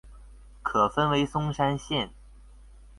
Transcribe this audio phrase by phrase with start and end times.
[0.63, 2.09] 可分為松山線